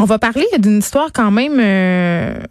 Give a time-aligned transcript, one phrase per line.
[0.00, 2.42] On va parler d'une histoire quand même euh,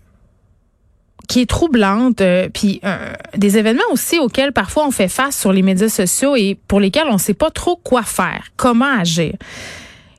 [1.27, 5.51] qui est troublante, euh, puis euh, des événements aussi auxquels parfois on fait face sur
[5.51, 9.33] les médias sociaux et pour lesquels on ne sait pas trop quoi faire, comment agir.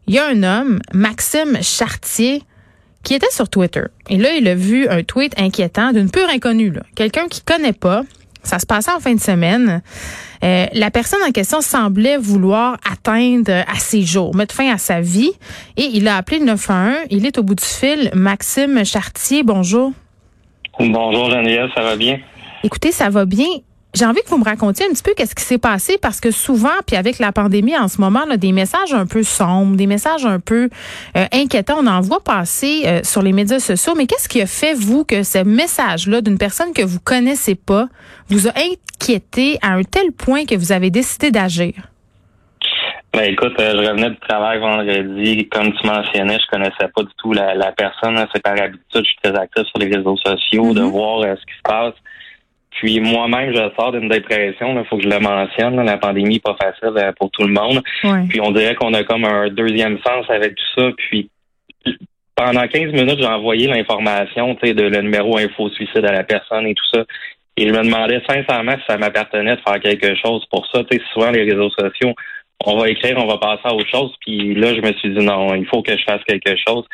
[0.08, 2.42] Il y a un homme, Maxime Chartier,
[3.04, 3.84] qui était sur Twitter.
[4.08, 8.02] Et là, il a vu un tweet inquiétant d'une pure inconnue, quelqu'un qu'il connaît pas.
[8.42, 9.82] Ça se passait en fin de semaine.
[10.42, 15.00] Euh, la personne en question semblait vouloir atteindre à ses jours, mettre fin à sa
[15.00, 15.32] vie.
[15.76, 17.06] Et il a appelé le 911.
[17.10, 18.10] Il est au bout du fil.
[18.14, 19.92] Maxime Chartier, bonjour.
[20.78, 22.18] Bonjour Geneviève, ça va bien?
[22.64, 23.48] Écoutez, ça va bien.
[23.92, 26.30] J'ai envie que vous me racontiez un petit peu qu'est-ce qui s'est passé parce que
[26.30, 29.88] souvent, puis avec la pandémie en ce moment, là, des messages un peu sombres, des
[29.88, 30.68] messages un peu
[31.16, 33.94] euh, inquiétants, on en voit passer euh, sur les médias sociaux.
[33.96, 37.88] Mais qu'est-ce qui a fait, vous, que ce message-là d'une personne que vous connaissez pas
[38.28, 41.74] vous a inquiété à un tel point que vous avez décidé d'agir?
[43.12, 45.48] Ben écoute, euh, je revenais du travail vendredi.
[45.48, 48.24] Comme tu mentionnais, je connaissais pas du tout la, personne.
[48.32, 50.90] C'est par habitude, je suis très actif sur les réseaux sociaux, de mm-hmm.
[50.90, 51.94] voir ce qui se passe.
[52.70, 54.78] Puis moi-même, je sors d'une dépression.
[54.78, 55.76] Il faut que je le mentionne.
[55.84, 57.82] la pandémie n'est pas facile euh, pour tout le monde.
[58.28, 60.90] Puis on dirait qu'on a comme un deuxième sens avec tout ça.
[60.96, 61.30] Puis
[62.36, 66.74] pendant 15 minutes, j'ai envoyé l'information de le numéro info suicide à la personne et
[66.74, 67.04] tout ça.
[67.56, 70.82] Et je me demandais sincèrement si ça m'appartenait de faire quelque chose pour ça.
[70.84, 72.14] Tu sais, souvent les réseaux sociaux,
[72.64, 74.14] on va écrire, on va passer à autre chose.
[74.20, 76.86] Puis là, je me suis dit non, il faut que je fasse quelque chose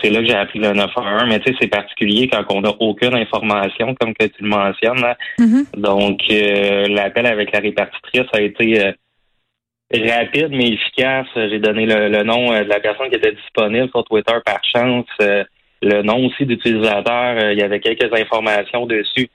[0.00, 1.24] c'est là que j'ai appris le 911.
[1.28, 5.04] Mais tu sais, c'est particulier quand on n'a aucune information, comme que tu le mentionnes.
[5.04, 5.14] Hein.
[5.38, 5.80] Mm-hmm.
[5.80, 8.92] Donc, euh, l'appel avec la répartitrice a été euh,
[9.92, 11.26] rapide mais efficace.
[11.34, 15.06] J'ai donné le, nom euh, de la personne qui était disponible sur Twitter par chance.
[15.20, 17.50] le nom aussi d'utilisateur.
[17.52, 19.28] il y avait quelques informations dessus.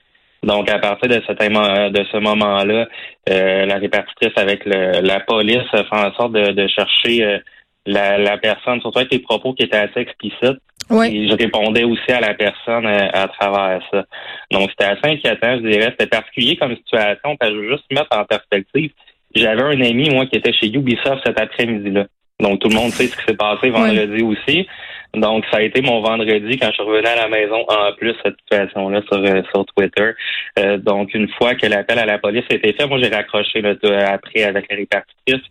[0.44, 2.88] Donc, à partir de, cet, de ce moment-là,
[3.28, 7.42] la répartitrice avec la police fait en sorte de chercher
[7.88, 10.60] la, personne, surtout avec les propos qui étaient assez explicites.
[10.90, 14.06] Et je répondais aussi à la personne euh, à, travers ça.
[14.52, 15.90] Donc, c'était assez inquiétant, je dirais.
[15.92, 18.92] C'était particulier comme situation, parce que je veux juste mettre en perspective.
[19.36, 22.06] J'avais un ami, moi, qui était chez Ubisoft cet après-midi-là.
[22.40, 24.68] Donc, tout le monde sait ce qui s'est passé vendredi aussi.
[25.14, 28.38] Donc, ça a été mon vendredi quand je revenais à la maison, en plus, cette
[28.42, 30.12] situation-là sur, euh, sur Twitter.
[30.60, 33.62] Euh, donc, une fois que l'appel à la police a été fait, moi, j'ai raccroché
[33.62, 33.74] là,
[34.12, 35.44] après avec la répartitrice.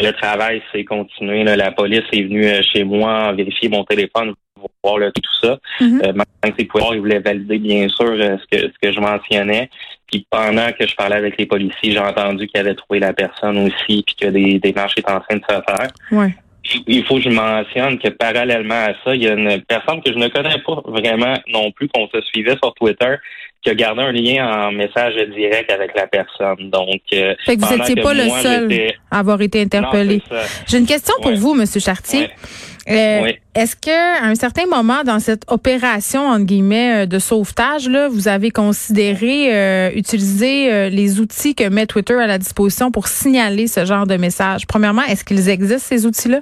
[0.00, 1.44] Le travail s'est continué.
[1.44, 4.32] La police est venue euh, chez moi vérifier mon téléphone,
[4.82, 5.58] voir tout ça.
[5.80, 6.22] Mm -hmm.
[6.44, 9.68] euh, ils voulaient valider bien sûr euh, ce que ce que je mentionnais.
[10.08, 13.58] Puis pendant que je parlais avec les policiers, j'ai entendu qu'ils avaient trouvé la personne
[13.66, 15.88] aussi, puis que des démarches étaient en train de se faire.
[16.10, 16.34] Ouais.
[16.86, 20.12] Il faut que je mentionne que parallèlement à ça, il y a une personne que
[20.12, 23.14] je ne connais pas vraiment non plus, qu'on se suivait sur Twitter,
[23.62, 26.70] qui a gardé un lien en message direct avec la personne.
[26.70, 30.20] Donc, euh, fait que vous n'étiez pas le seul à avoir été interpellé.
[30.66, 32.30] J'ai une question pour vous, Monsieur Chartier.
[32.88, 37.88] Euh, Est-ce que à un certain moment dans cette opération entre guillemets euh, de sauvetage,
[37.88, 43.06] là, vous avez considéré euh, utiliser les outils que met Twitter à la disposition pour
[43.06, 44.66] signaler ce genre de message?
[44.66, 46.40] Premièrement, est-ce qu'ils existent ces outils-là?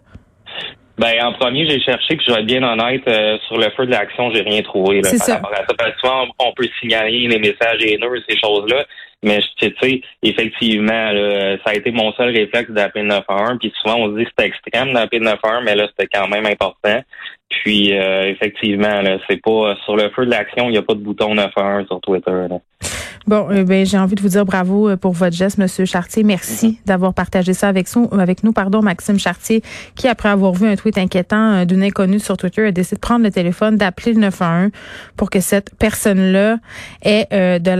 [1.01, 3.87] Ben, en premier, j'ai cherché, puis je vais être bien honnête, euh, sur le feu
[3.87, 5.01] de l'action, j'ai rien trouvé.
[5.03, 5.41] C'est ça.
[5.41, 8.85] Parce que souvent, on peut signaler les messages haineux, ces choses-là.
[9.23, 11.11] Mais tu sais, effectivement,
[11.65, 13.59] ça a été mon seul réflexe d'appeler 911.
[13.61, 16.45] Puis souvent, on se dit que c'était extrême d'appeler 911, mais là, c'était quand même
[16.45, 17.03] important.
[17.49, 21.01] Puis euh, effectivement, c'est pas sur le feu de l'action, il n'y a pas de
[21.01, 22.31] bouton 911 sur Twitter.
[22.31, 22.59] Là.
[23.31, 26.25] Bon, euh, ben, j'ai envie de vous dire bravo euh, pour votre geste, Monsieur Chartier.
[26.25, 29.63] Merci d'avoir partagé ça avec nous, avec nous, pardon, Maxime Chartier,
[29.95, 33.01] qui après avoir vu un tweet inquiétant euh, d'une inconnue sur Twitter a décidé de
[33.01, 34.71] prendre le téléphone, d'appeler le 911
[35.17, 36.57] pour que cette personne-là
[37.03, 37.79] ait de l'aide